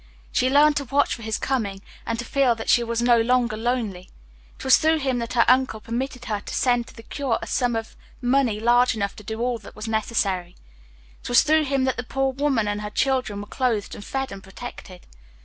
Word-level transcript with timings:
She 0.31 0.49
learned 0.49 0.77
to 0.77 0.85
watch 0.85 1.13
for 1.13 1.21
his 1.21 1.37
coming, 1.37 1.83
and 2.07 2.17
to 2.17 2.25
feel 2.25 2.55
that 2.55 2.69
she 2.71 2.83
was 2.83 3.03
no 3.03 3.21
longer 3.21 3.55
lonely. 3.55 4.09
It 4.57 4.63
was 4.63 4.77
through 4.77 4.97
him 4.97 5.19
that 5.19 5.33
her 5.33 5.45
uncle 5.47 5.79
permitted 5.79 6.25
her 6.25 6.39
to 6.39 6.53
send 6.55 6.87
to 6.87 6.95
the 6.95 7.03
curé 7.03 7.37
a 7.39 7.45
sum 7.45 7.75
of 7.75 7.95
money 8.19 8.59
large 8.59 8.95
enough 8.95 9.15
to 9.17 9.23
do 9.23 9.39
all 9.41 9.59
that 9.59 9.75
was 9.75 9.87
necessary. 9.87 10.55
It 11.21 11.29
was 11.29 11.43
through 11.43 11.65
him 11.65 11.83
that 11.83 11.97
the 11.97 12.03
poor 12.03 12.33
woman 12.33 12.67
and 12.67 12.81
her 12.81 12.89
children 12.89 13.41
were 13.41 13.45
clothed 13.45 13.93
and 13.93 14.03
fed 14.03 14.31
and 14.31 14.43
protected. 14.43 15.05